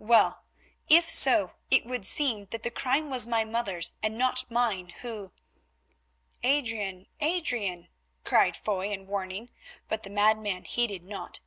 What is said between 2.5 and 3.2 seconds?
that the crime